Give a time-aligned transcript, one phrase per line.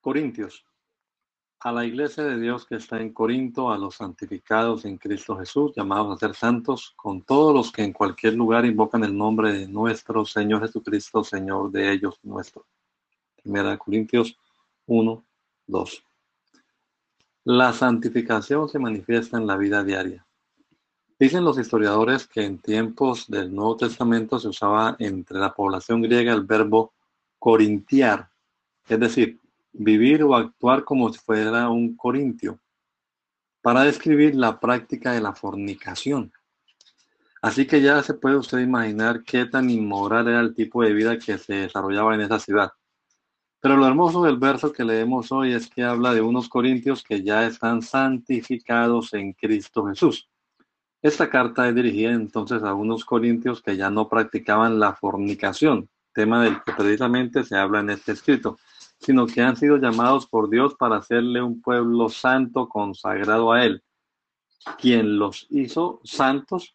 [0.00, 0.64] Corintios.
[1.60, 5.72] A la iglesia de Dios que está en Corinto, a los santificados en Cristo Jesús,
[5.74, 9.66] llamados a ser santos, con todos los que en cualquier lugar invocan el nombre de
[9.66, 12.64] nuestro Señor Jesucristo, Señor de ellos nuestro.
[13.42, 14.38] Primera Corintios
[14.86, 15.24] 1,
[15.66, 16.04] 2.
[17.44, 20.24] La santificación se manifiesta en la vida diaria.
[21.18, 26.32] Dicen los historiadores que en tiempos del Nuevo Testamento se usaba entre la población griega
[26.32, 26.92] el verbo
[27.40, 28.30] corintiar,
[28.86, 29.40] es decir,
[29.72, 32.58] vivir o actuar como si fuera un corintio,
[33.60, 36.32] para describir la práctica de la fornicación.
[37.40, 41.18] Así que ya se puede usted imaginar qué tan inmoral era el tipo de vida
[41.18, 42.72] que se desarrollaba en esa ciudad.
[43.60, 47.22] Pero lo hermoso del verso que leemos hoy es que habla de unos corintios que
[47.22, 50.28] ya están santificados en Cristo Jesús.
[51.02, 56.42] Esta carta es dirigida entonces a unos corintios que ya no practicaban la fornicación, tema
[56.42, 58.58] del que precisamente se habla en este escrito
[58.98, 63.82] sino que han sido llamados por Dios para hacerle un pueblo santo consagrado a Él,
[64.78, 66.74] quien los hizo santos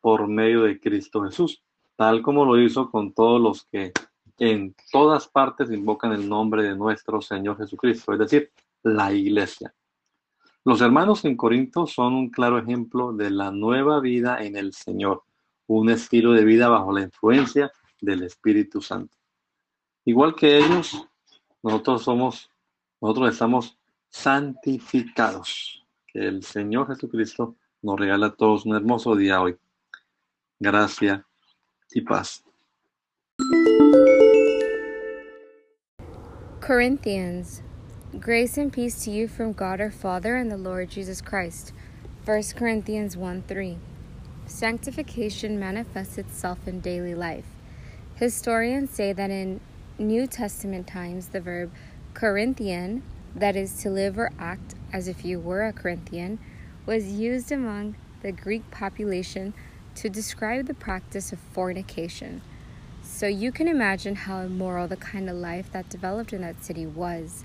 [0.00, 1.62] por medio de Cristo Jesús,
[1.96, 3.92] tal como lo hizo con todos los que
[4.38, 8.50] en todas partes invocan el nombre de nuestro Señor Jesucristo, es decir,
[8.82, 9.72] la iglesia.
[10.64, 15.22] Los hermanos en Corinto son un claro ejemplo de la nueva vida en el Señor,
[15.66, 19.16] un estilo de vida bajo la influencia del Espíritu Santo.
[20.04, 21.06] Igual que ellos,
[21.62, 22.50] nosotros somos,
[23.00, 23.78] nosotros estamos
[24.08, 25.84] santificados.
[26.06, 29.56] Que el Señor Jesucristo nos regala a todos un hermoso día hoy.
[30.60, 31.24] Gracia
[31.92, 32.44] y paz.
[36.60, 37.62] Corinthians,
[38.20, 41.72] grace and peace to you from God our Father and the Lord Jesus Christ.
[42.24, 43.78] 1 Corinthians 1 3.
[44.46, 47.46] Sanctification manifests itself in daily life.
[48.14, 49.60] Historians say that in
[50.02, 51.72] New Testament times, the verb
[52.14, 53.02] Corinthian,
[53.34, 56.38] that is to live or act as if you were a Corinthian,
[56.84, 59.54] was used among the Greek population
[59.94, 62.42] to describe the practice of fornication.
[63.02, 66.86] So you can imagine how immoral the kind of life that developed in that city
[66.86, 67.44] was.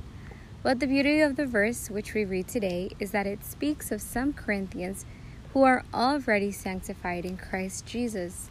[0.63, 4.01] But the beauty of the verse which we read today is that it speaks of
[4.01, 5.05] some Corinthians
[5.53, 8.49] who are already sanctified in Christ Jesus.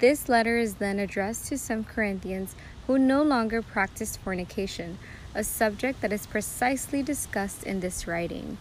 [0.00, 2.56] This letter is then addressed to some Corinthians
[2.86, 4.98] who no longer practice fornication,
[5.34, 8.58] a subject that is precisely discussed in this writing,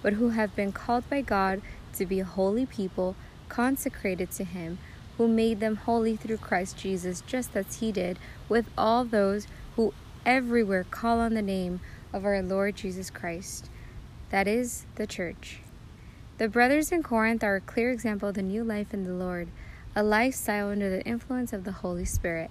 [0.00, 1.60] but who have been called by God
[1.94, 3.16] to be holy people,
[3.48, 4.78] consecrated to Him,
[5.18, 9.92] who made them holy through Christ Jesus, just as He did with all those who
[10.24, 11.80] everywhere call on the name
[12.12, 13.68] of our Lord Jesus Christ.
[14.30, 15.60] That is the church.
[16.38, 19.48] The brothers in Corinth are a clear example of the new life in the Lord,
[19.98, 22.50] a lifestyle under the influence of the Holy Spirit.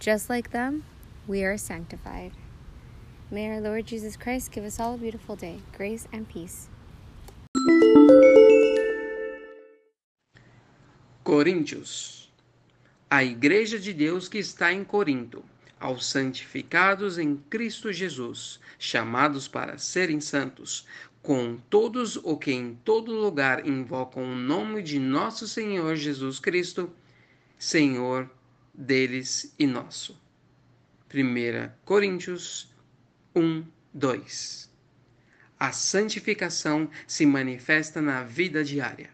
[0.00, 0.82] Just like them,
[1.28, 2.32] we are sanctified.
[3.30, 6.68] May our Lord Jesus Christ give us all a beautiful day, grace and peace.
[11.24, 12.26] Coríntios.
[13.08, 15.44] A Igreja de Deus que está em Corinto,
[15.78, 20.84] aos santificados em Cristo Jesus, chamados para serem santos,
[21.22, 26.90] com todos o que em todo lugar invocam o nome de nosso Senhor Jesus Cristo,
[27.58, 28.30] Senhor
[28.72, 30.18] deles e nosso.
[31.12, 32.72] 1 Coríntios
[33.34, 34.70] 1, 2
[35.58, 39.10] A santificação se manifesta na vida diária.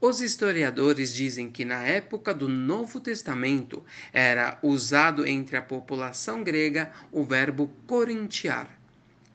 [0.00, 6.90] Os historiadores dizem que na época do Novo Testamento era usado entre a população grega
[7.12, 8.80] o verbo corintiar,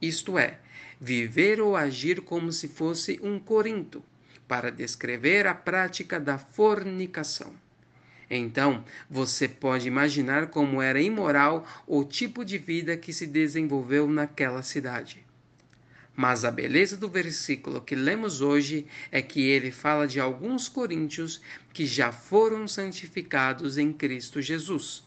[0.01, 0.59] isto é,
[0.99, 4.03] viver ou agir como se fosse um corinto,
[4.47, 7.53] para descrever a prática da fornicação.
[8.29, 14.63] Então, você pode imaginar como era imoral o tipo de vida que se desenvolveu naquela
[14.63, 15.23] cidade.
[16.15, 21.41] Mas a beleza do versículo que lemos hoje é que ele fala de alguns coríntios
[21.73, 25.04] que já foram santificados em Cristo Jesus.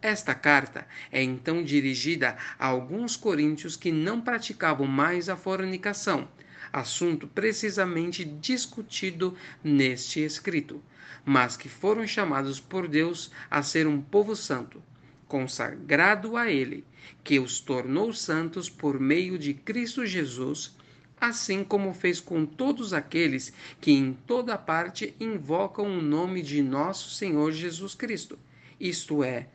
[0.00, 6.28] Esta carta é então dirigida a alguns coríntios que não praticavam mais a fornicação,
[6.72, 10.80] assunto precisamente discutido neste escrito,
[11.24, 14.80] mas que foram chamados por Deus a ser um povo santo,
[15.26, 16.84] consagrado a Ele,
[17.24, 20.76] que os tornou santos por meio de Cristo Jesus,
[21.20, 27.10] assim como fez com todos aqueles que em toda parte invocam o nome de nosso
[27.10, 28.38] Senhor Jesus Cristo,
[28.78, 29.48] isto é,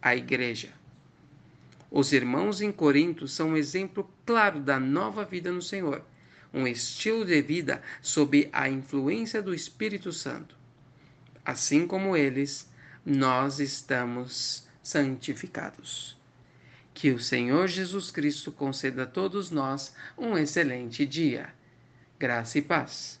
[0.00, 0.72] a Igreja.
[1.90, 6.04] Os irmãos em Corinto são um exemplo claro da nova vida no Senhor,
[6.52, 10.56] um estilo de vida sob a influência do Espírito Santo.
[11.44, 12.68] Assim como eles,
[13.04, 16.16] nós estamos santificados.
[16.92, 21.48] Que o Senhor Jesus Cristo conceda a todos nós um excelente dia.
[22.18, 23.20] Graça e paz.